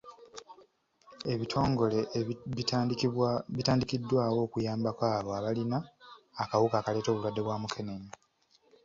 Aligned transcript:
Ebitongole 1.33 1.99
bitandikiddwawo 3.57 4.39
okuyambako 4.47 5.03
abo 5.17 5.31
abalina 5.39 5.77
akawuka 6.41 6.75
akaleeta 6.77 7.09
obulwadde 7.11 7.41
bwa 7.43 7.57
mukenenya. 7.61 8.11